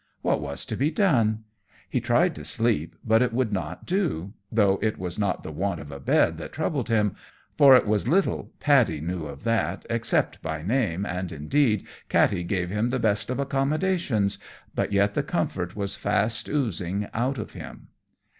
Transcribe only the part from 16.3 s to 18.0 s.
oozing out of him.